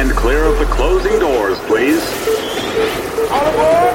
[0.00, 2.02] stand clear of the closing doors, please.
[3.30, 3.94] All aboard!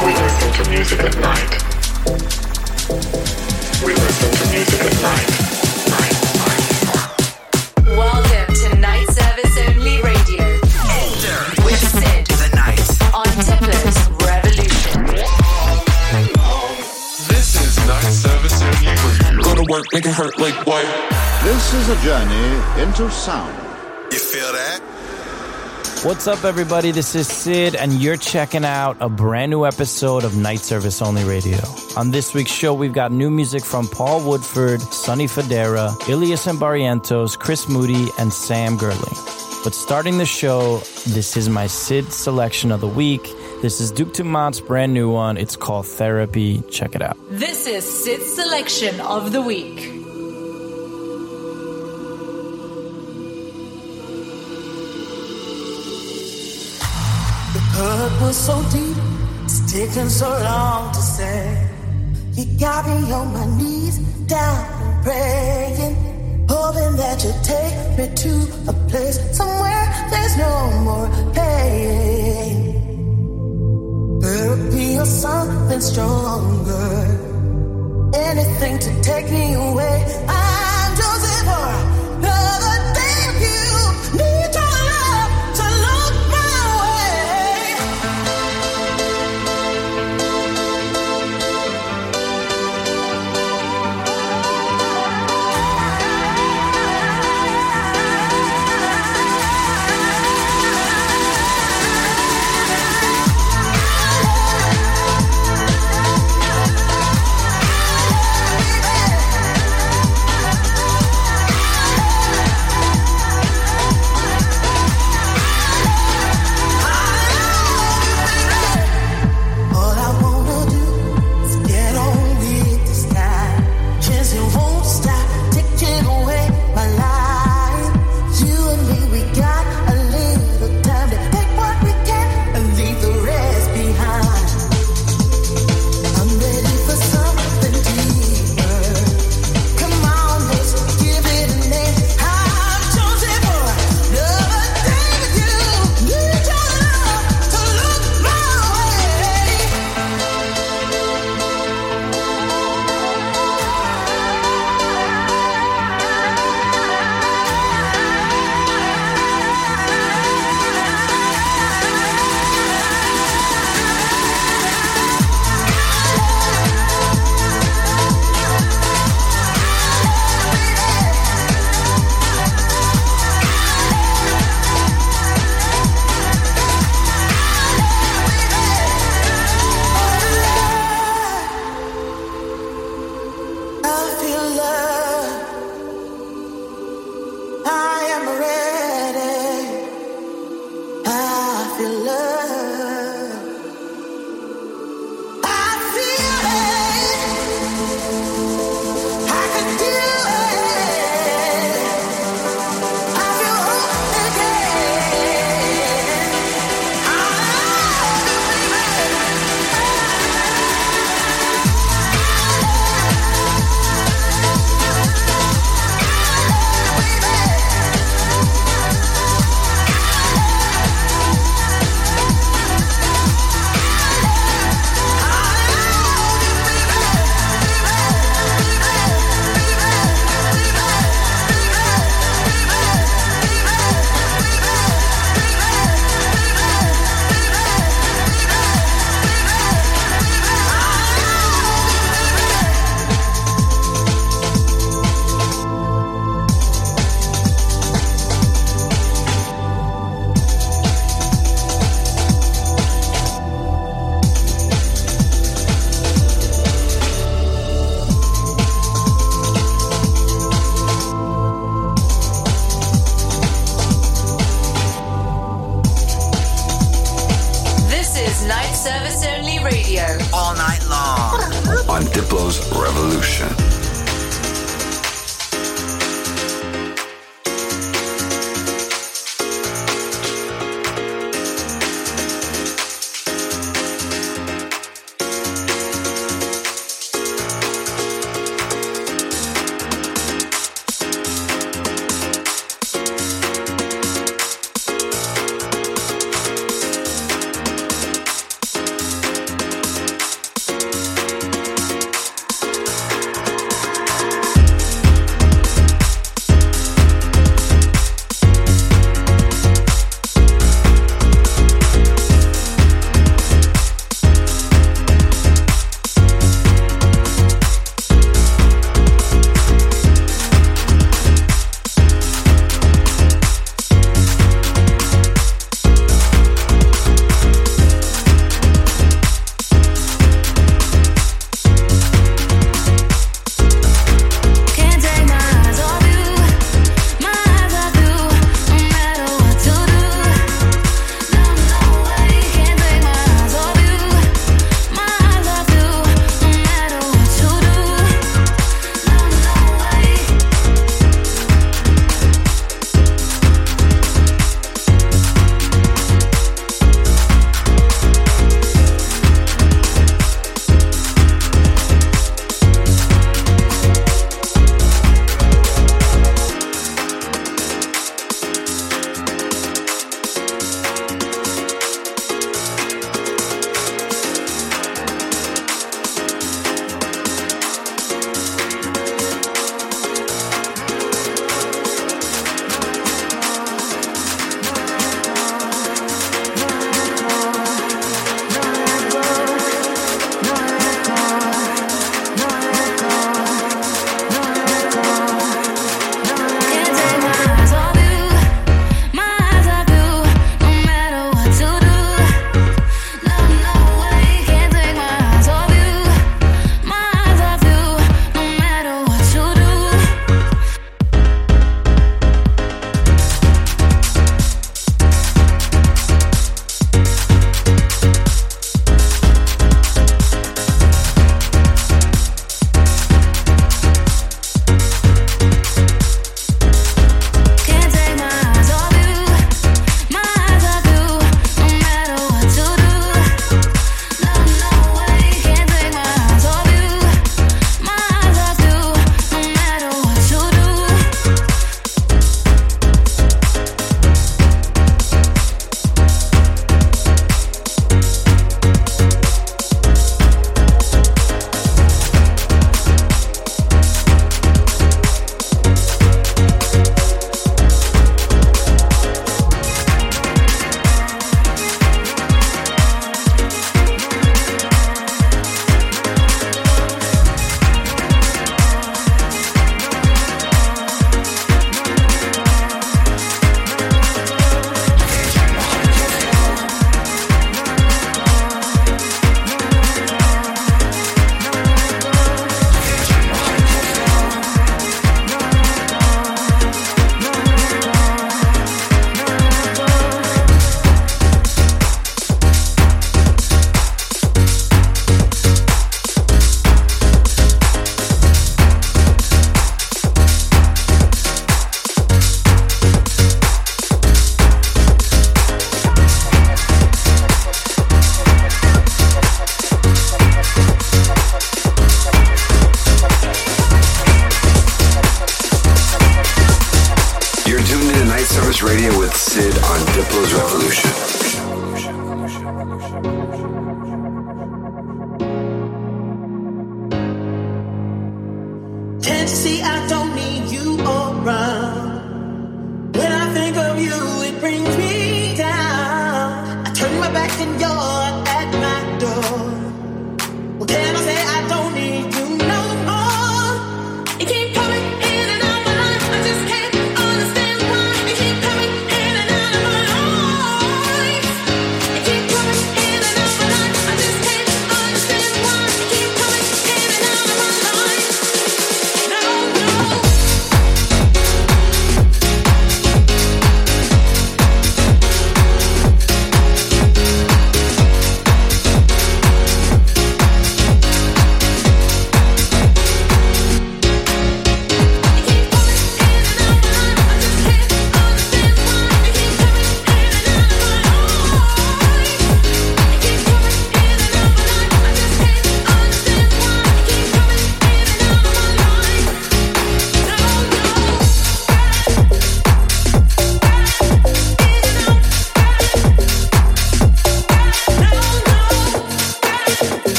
[0.00, 1.52] We listen to music at night.
[3.84, 5.30] We listen to music at night.
[5.92, 6.64] Night, night.
[7.88, 10.44] Welcome to Night Service Only Radio
[11.62, 12.88] with CID the night.
[13.12, 15.04] on Tippers Revolution.
[17.28, 19.42] This is night service only.
[19.42, 21.31] Go to work, make it hurt like white.
[21.42, 23.52] This is a journey into sound.
[24.12, 24.78] You feel that?
[26.04, 26.92] What's up, everybody?
[26.92, 31.24] This is CID, and you're checking out a brand new episode of Night Service Only
[31.24, 31.58] Radio.
[31.96, 36.60] On this week's show, we've got new music from Paul Woodford, Sonny Fodera, Illyus and
[36.60, 39.64] Barrientos, Chris Moody, and Sam Gerling.
[39.64, 40.78] But starting the show,
[41.08, 43.22] this is my CID selection of the week.
[43.62, 45.36] This is Duke Dumont's brand new one.
[45.36, 46.62] It's called Therapy.
[46.70, 47.16] Check it out.
[47.30, 50.01] This is CID's selection of the week.
[57.82, 58.96] Hurt was so deep,
[59.44, 61.68] it's taken so long to say.
[62.36, 65.94] You got me on my knees, down praying,
[66.48, 68.32] hoping that you take me to
[68.72, 70.54] a place somewhere there's no
[70.86, 72.54] more pain.
[74.22, 76.90] Therapy or something stronger,
[78.14, 79.96] anything to take me away.
[80.28, 81.70] I'm Joseph for
[82.18, 82.61] another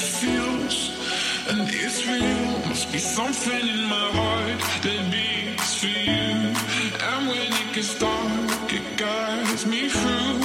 [0.00, 0.90] feels
[1.48, 2.68] and it's real.
[2.68, 6.54] Must be something in my heart that beats for you.
[7.10, 10.38] And when it gets dark, it guides me through.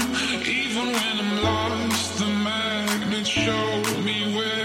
[0.62, 4.65] Even when I'm lost, the magnet shows me where.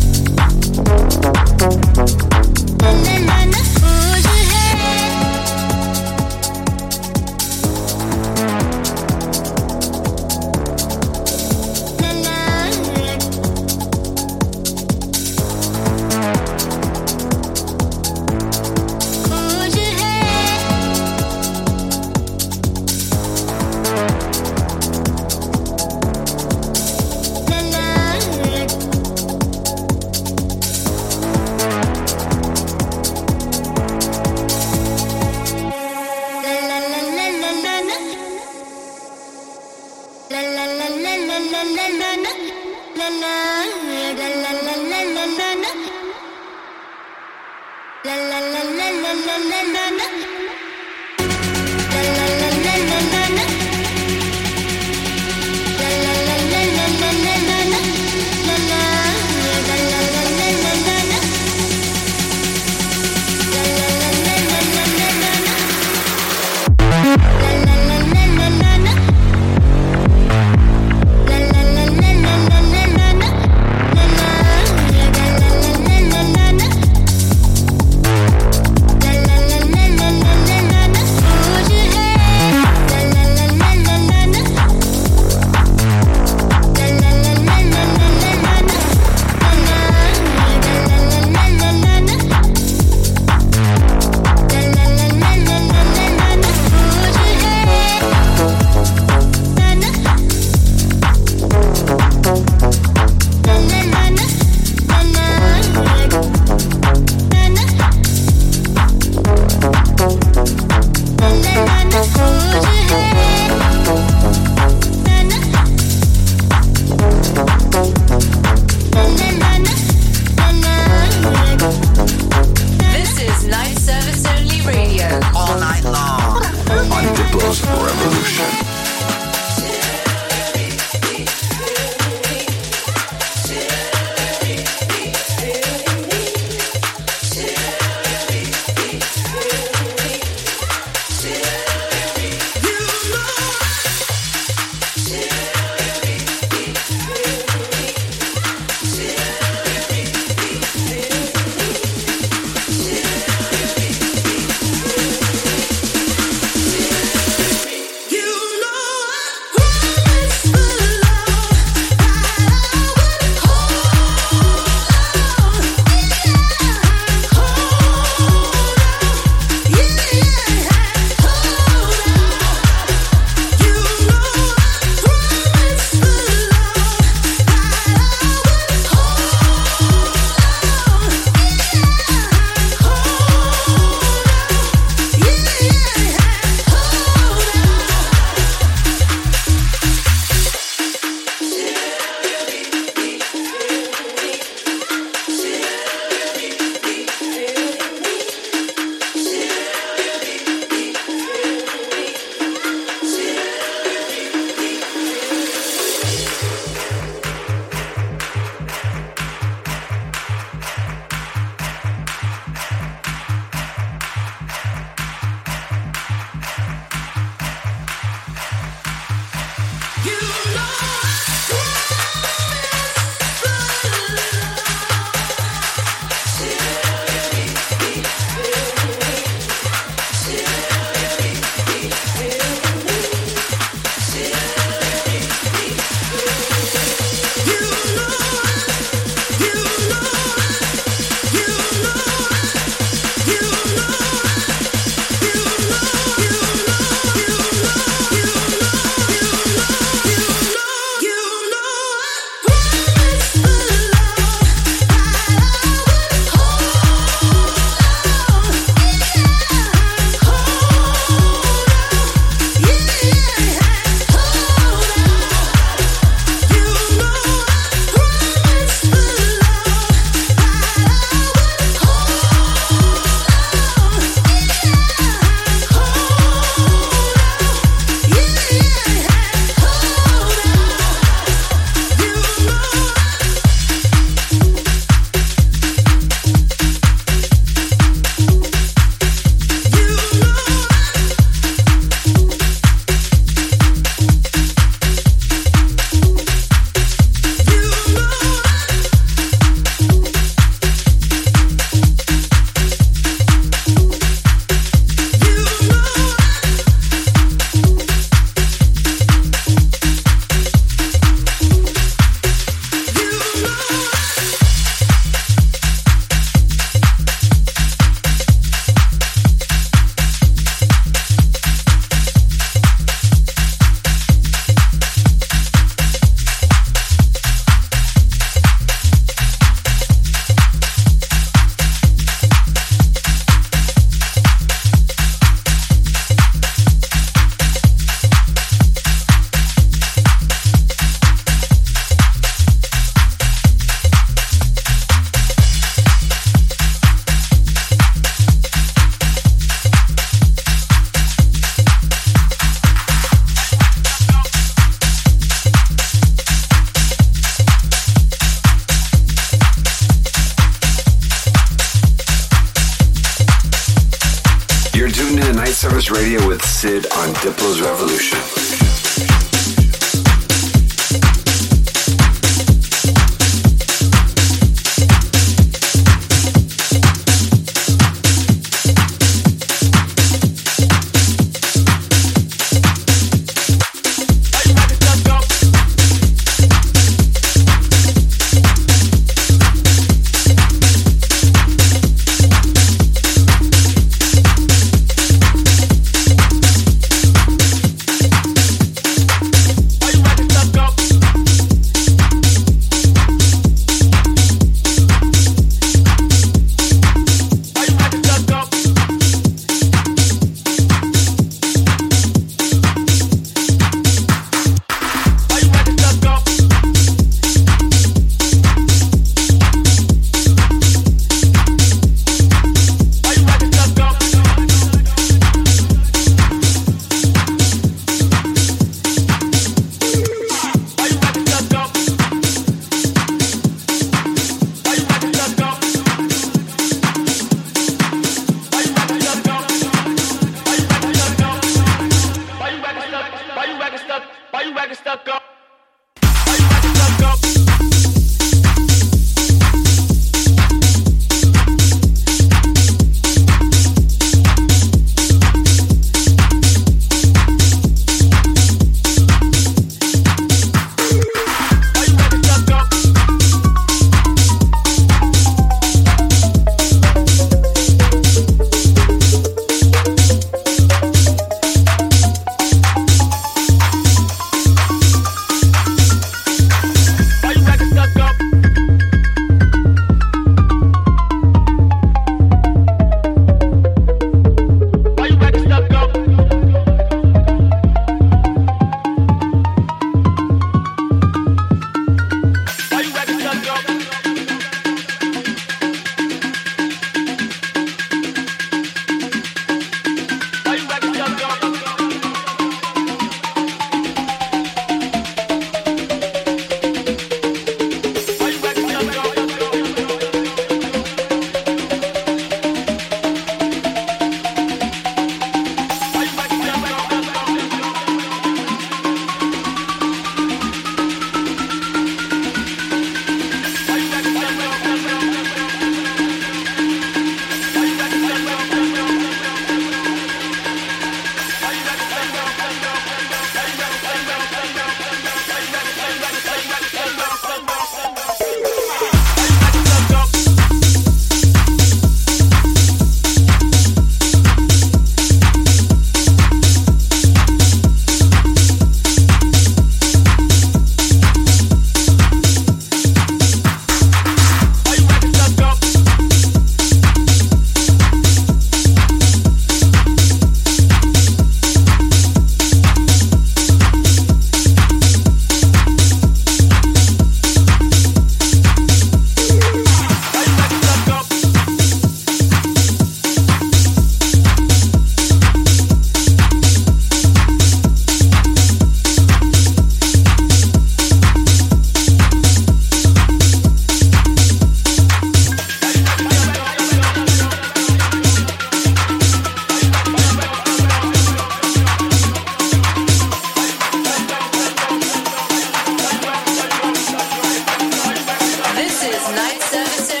[598.83, 600.00] is night services.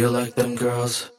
[0.00, 1.09] feel like them girls.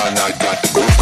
[0.00, 0.97] I got the groove.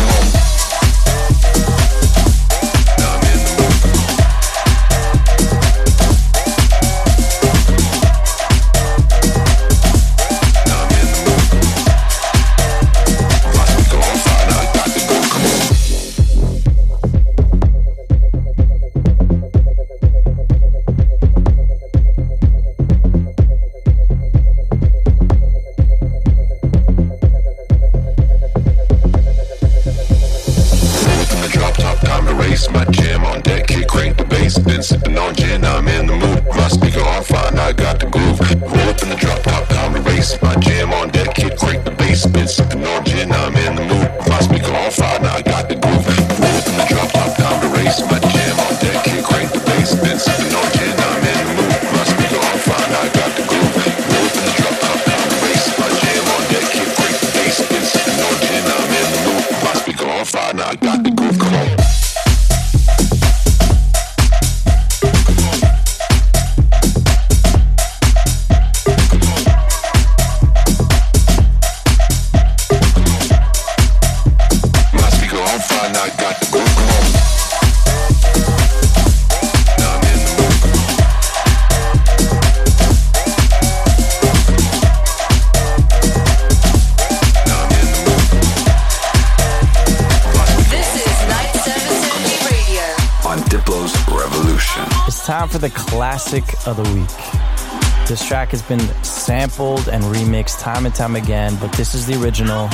[96.67, 98.09] of the week.
[98.09, 102.15] This track has been sampled and remixed time and time again, but this is the
[102.23, 102.69] original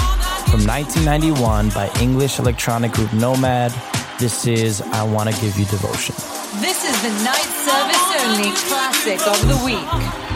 [0.50, 3.72] from 1991 by English electronic group Nomad.
[4.18, 6.14] This is I Wanna Give You Devotion.
[6.60, 10.31] This is the night service only classic of the week.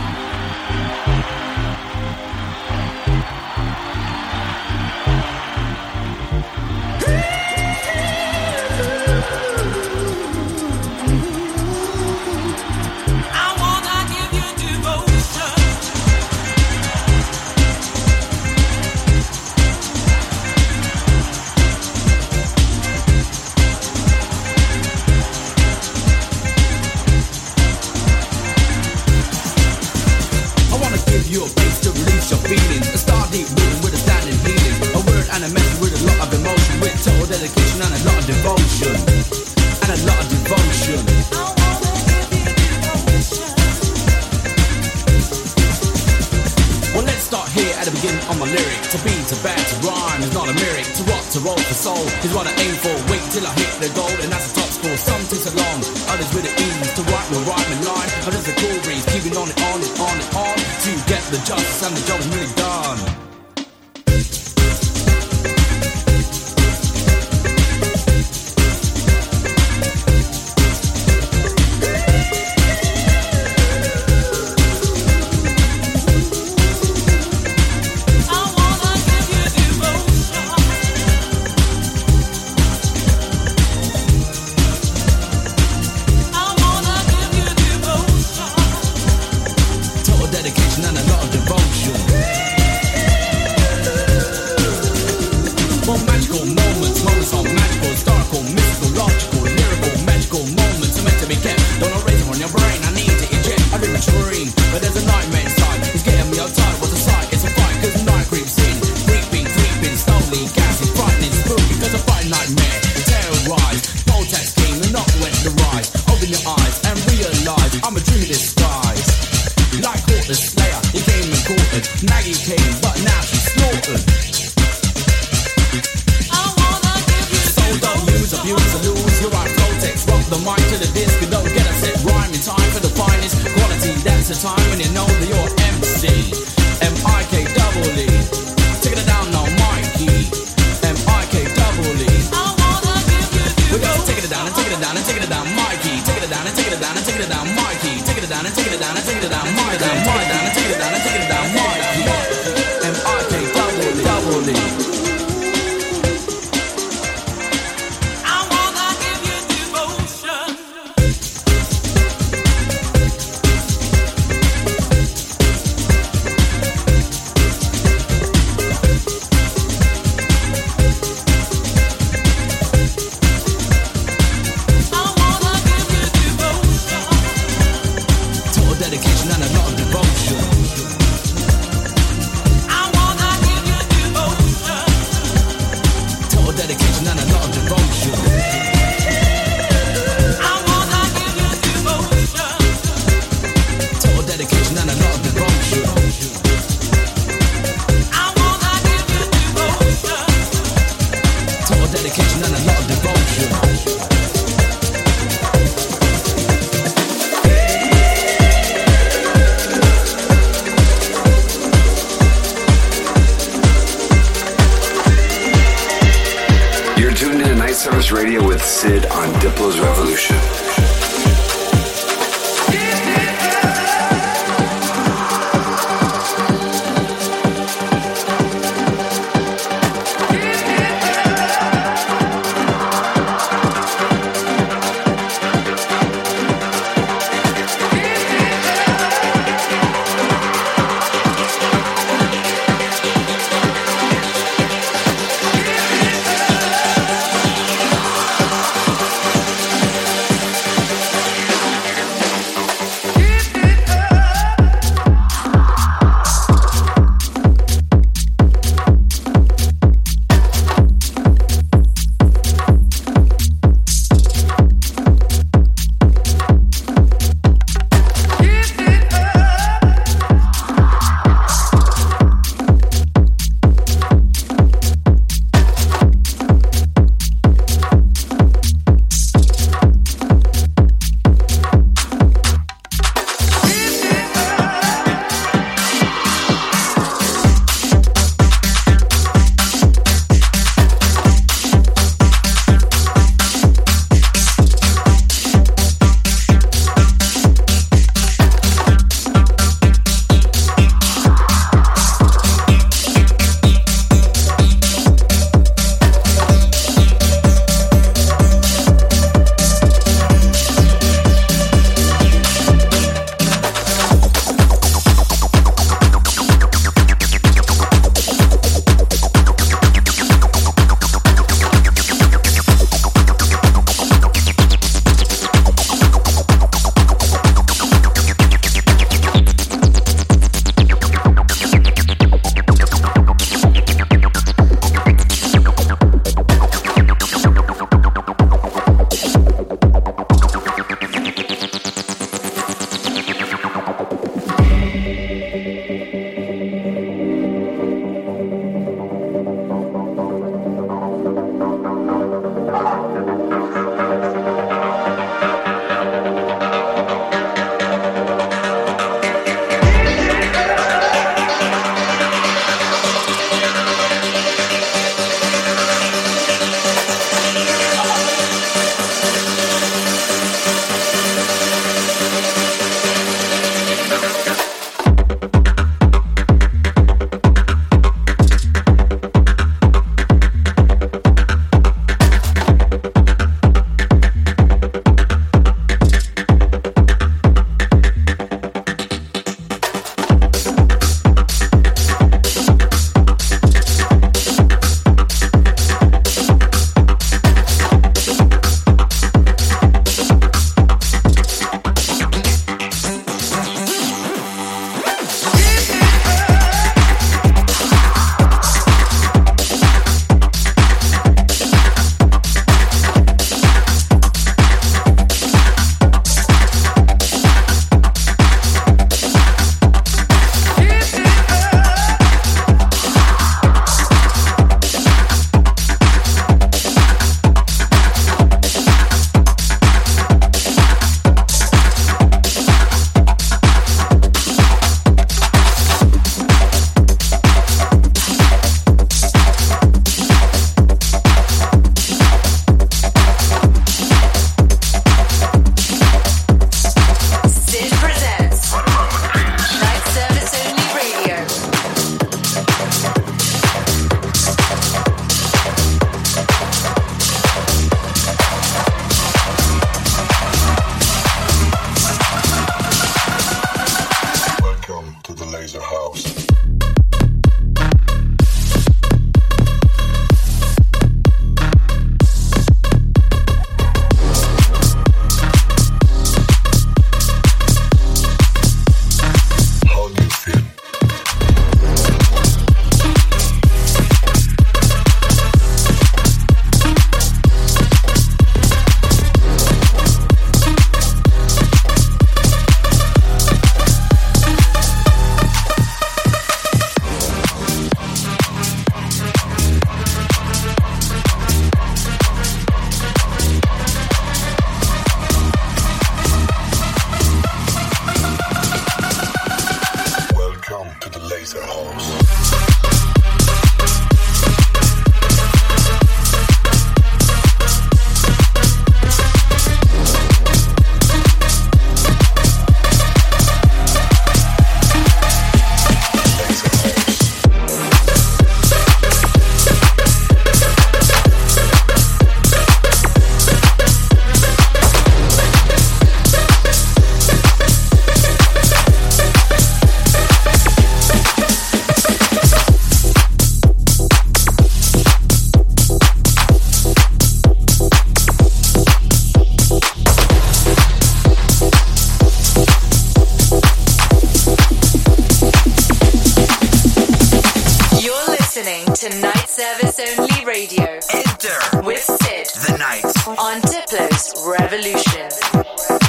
[559.36, 560.98] Night service only radio.
[561.12, 563.04] Enter with CID the Night
[563.38, 566.05] on Diplo's Revolution.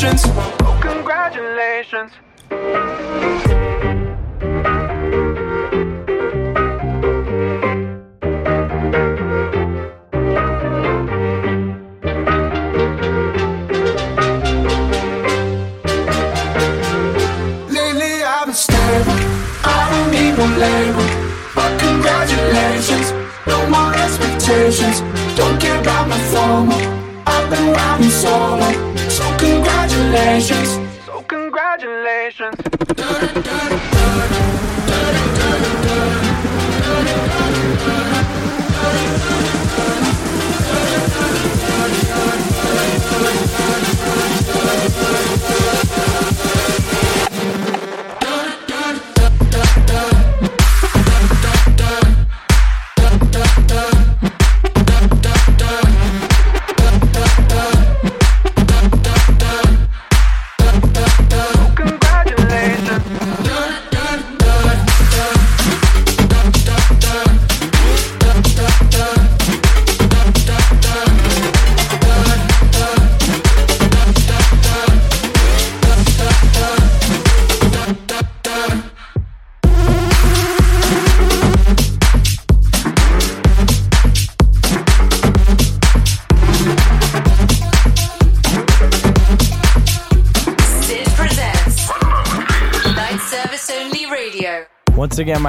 [0.00, 0.56] Congratulations.
[0.62, 2.12] Oh, congratulations.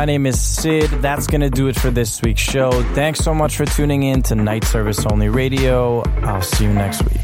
[0.01, 0.89] My name is CID.
[1.03, 2.71] That's going to do it for this week's show.
[2.95, 6.01] Thanks so much for tuning in to Night Service Only Radio.
[6.23, 7.21] I'll see you next week.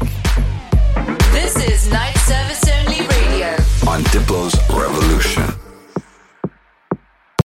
[1.32, 3.48] This is Night Service Only Radio.
[3.90, 5.57] On Diplo's Revolution.